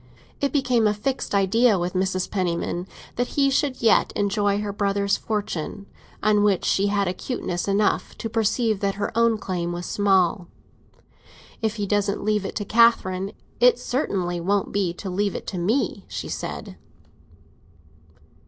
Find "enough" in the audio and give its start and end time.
7.67-8.17